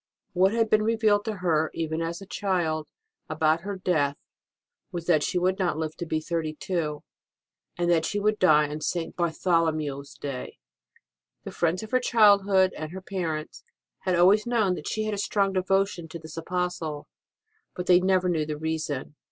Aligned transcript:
What 0.33 0.51
had 0.51 0.67
been 0.67 0.81
revealed 0.81 1.23
to 1.25 1.35
her, 1.45 1.69
even 1.75 2.01
as 2.01 2.23
a 2.23 2.25
child, 2.25 2.87
about 3.29 3.61
her 3.61 3.75
death 3.77 4.17
was 4.91 5.05
that 5.05 5.21
she 5.21 5.37
would 5.37 5.59
not 5.59 5.77
live 5.77 5.95
to 5.97 6.07
be 6.07 6.19
thirty 6.19 6.55
two, 6.55 7.03
and 7.77 7.87
that 7.91 8.03
she 8.05 8.19
would 8.19 8.39
die 8.39 8.67
on 8.67 8.81
St. 8.81 9.15
Bartholomew 9.15 9.99
s 9.99 10.15
Day. 10.15 10.57
The 11.43 11.51
friends 11.51 11.83
of 11.83 11.91
her 11.91 11.99
childhood, 11.99 12.73
and 12.75 12.91
her 12.91 13.01
parents, 13.03 13.63
had 13.99 14.15
always 14.15 14.47
known 14.47 14.73
that 14.73 14.87
she 14.87 15.03
had 15.03 15.13
a 15.13 15.19
strong 15.19 15.53
devotion 15.53 16.07
to 16.07 16.17
this 16.17 16.35
Apostle, 16.35 17.07
but 17.75 17.85
they 17.85 17.99
never 17.99 18.27
knew 18.27 18.43
the 18.47 18.57
reason. 18.57 19.13